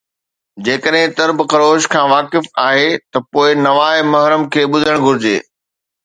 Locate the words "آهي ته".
2.67-3.17